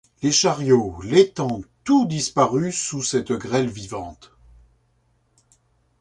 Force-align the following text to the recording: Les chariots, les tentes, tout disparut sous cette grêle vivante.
Les 0.23 0.31
chariots, 0.31 0.97
les 1.03 1.29
tentes, 1.29 1.63
tout 1.83 2.07
disparut 2.07 2.71
sous 2.71 3.03
cette 3.03 3.33
grêle 3.33 3.69
vivante. 3.69 4.31